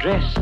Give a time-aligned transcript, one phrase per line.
[0.00, 0.39] dress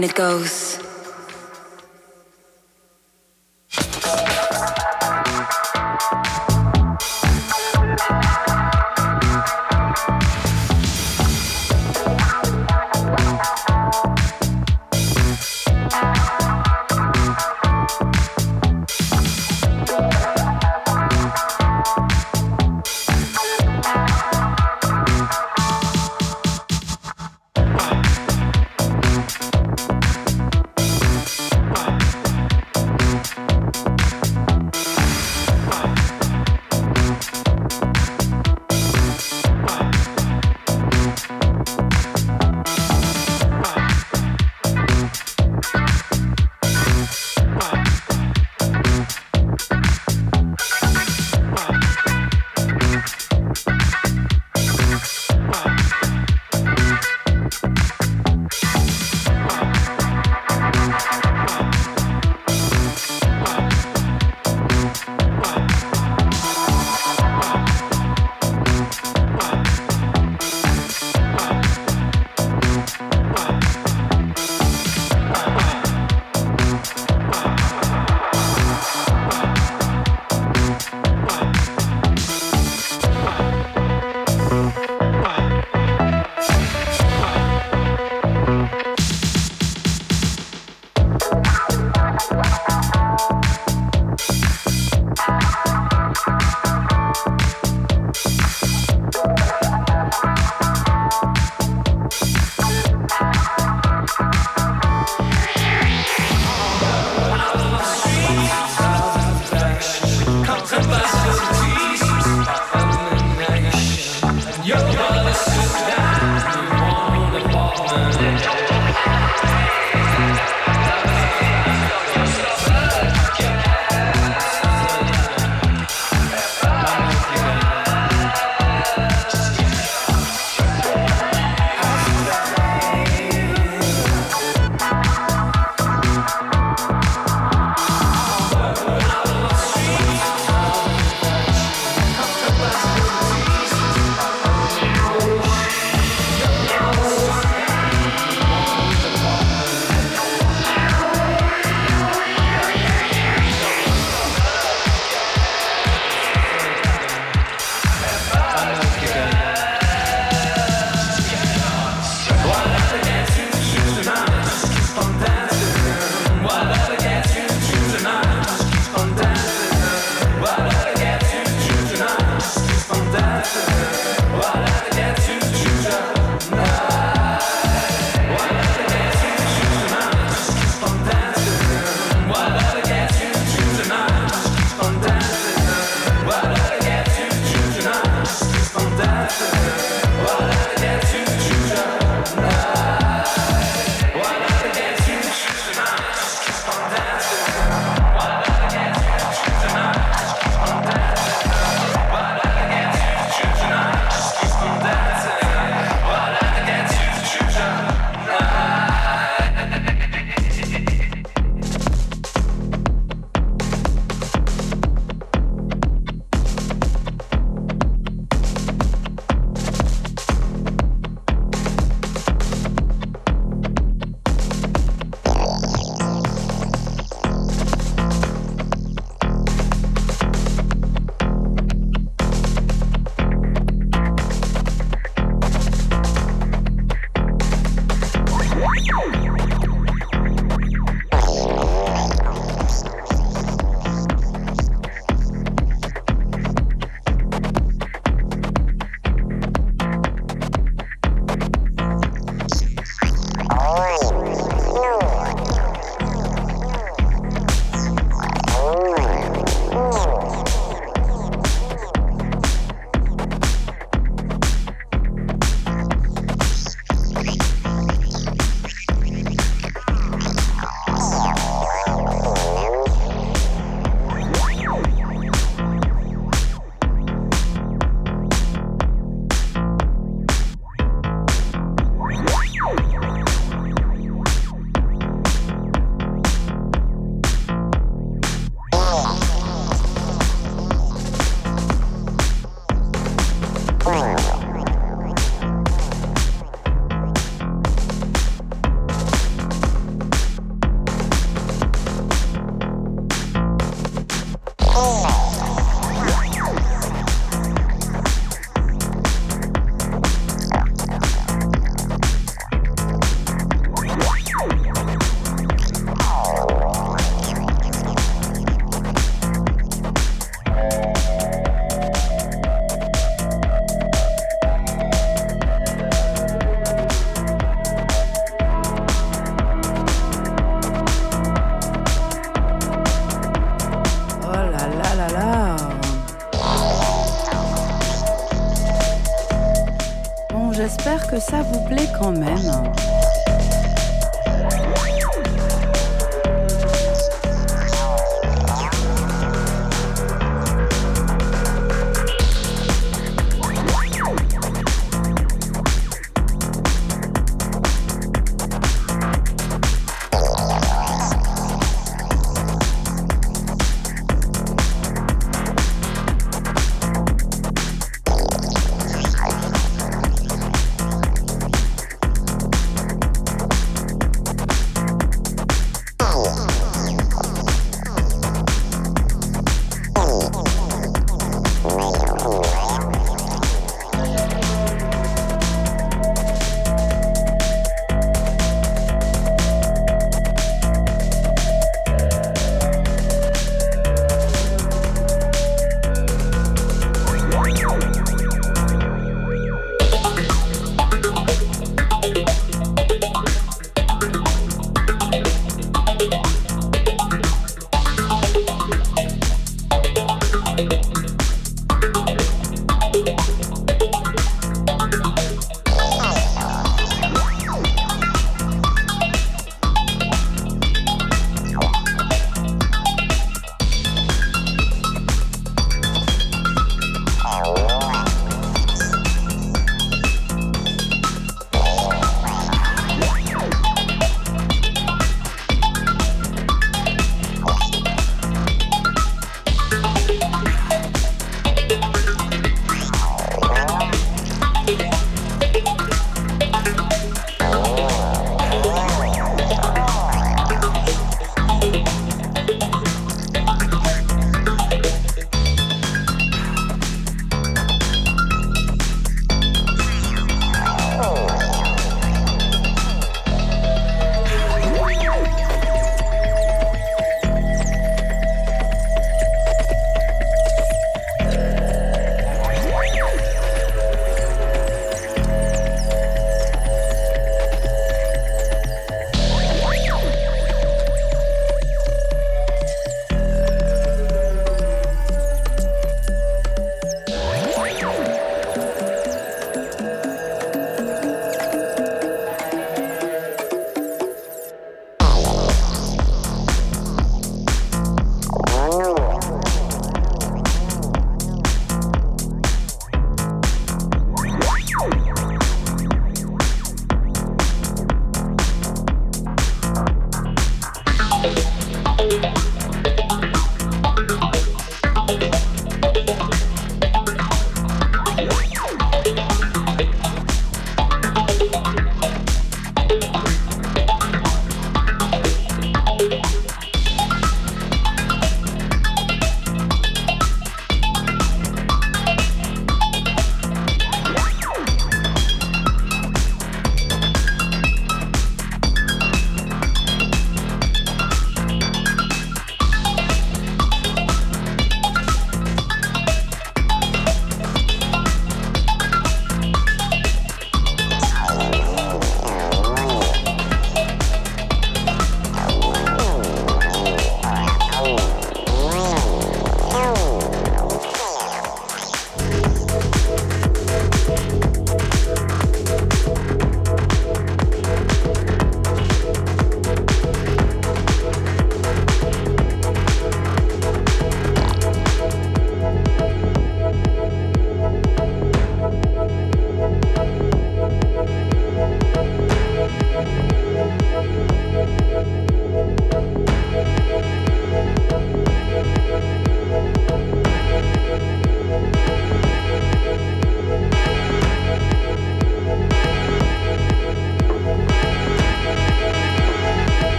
[0.00, 0.59] when it goes.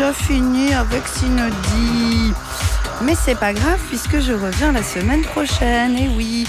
[0.00, 2.32] Déjà fini avec Cindy.
[3.02, 6.46] Mais c'est pas grave puisque je reviens la semaine prochaine, et oui.